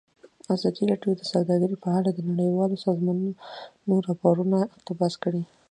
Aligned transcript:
ازادي 0.55 0.83
راډیو 0.91 1.11
د 1.17 1.21
سوداګري 1.31 1.75
په 1.83 1.89
اړه 1.97 2.09
د 2.13 2.19
نړیوالو 2.29 2.81
سازمانونو 2.85 3.93
راپورونه 4.09 4.57
اقتباس 4.75 5.13
کړي. 5.23 5.43